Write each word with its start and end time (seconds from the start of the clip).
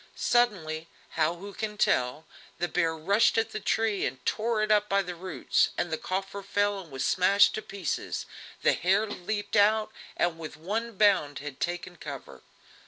Suddenly, 0.15 0.87
how 1.09 1.35
who 1.35 1.53
can 1.53 1.77
tell, 1.77 2.25
the 2.57 2.67
bear 2.67 2.97
rushed 2.97 3.37
at 3.37 3.51
the 3.51 3.59
tree 3.59 4.03
and 4.03 4.25
tore 4.25 4.63
it 4.63 4.71
up 4.71 4.89
by 4.89 5.03
the 5.03 5.13
roots, 5.13 5.69
the 5.77 5.95
coffer 5.95 6.41
fell 6.41 6.79
and 6.79 6.89
was 6.91 7.05
smashed 7.05 7.53
to 7.53 7.61
pieces, 7.61 8.25
the 8.63 8.73
hare 8.73 9.05
leaped 9.05 9.55
out, 9.55 9.91
and 10.17 10.39
with 10.39 10.57
one 10.57 10.97
bound 10.97 11.37
had 11.37 11.59
taken 11.59 11.97
cover. 11.97 12.41